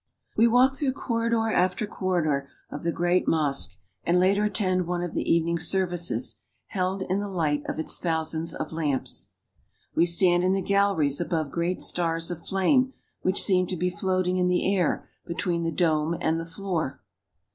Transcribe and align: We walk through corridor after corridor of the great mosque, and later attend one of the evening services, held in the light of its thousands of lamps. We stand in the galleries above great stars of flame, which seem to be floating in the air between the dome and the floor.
We 0.35 0.47
walk 0.47 0.73
through 0.73 0.93
corridor 0.93 1.51
after 1.53 1.85
corridor 1.85 2.49
of 2.71 2.81
the 2.81 2.91
great 2.91 3.27
mosque, 3.27 3.77
and 4.03 4.19
later 4.19 4.45
attend 4.45 4.87
one 4.87 5.03
of 5.03 5.13
the 5.13 5.31
evening 5.31 5.59
services, 5.59 6.37
held 6.69 7.03
in 7.03 7.19
the 7.19 7.29
light 7.29 7.61
of 7.69 7.77
its 7.77 7.99
thousands 7.99 8.51
of 8.51 8.71
lamps. 8.71 9.29
We 9.93 10.07
stand 10.07 10.43
in 10.43 10.53
the 10.53 10.63
galleries 10.63 11.21
above 11.21 11.51
great 11.51 11.83
stars 11.83 12.31
of 12.31 12.47
flame, 12.47 12.93
which 13.21 13.43
seem 13.43 13.67
to 13.67 13.77
be 13.77 13.91
floating 13.91 14.37
in 14.37 14.47
the 14.47 14.73
air 14.75 15.07
between 15.27 15.61
the 15.61 15.71
dome 15.71 16.17
and 16.19 16.39
the 16.39 16.47
floor. 16.47 16.99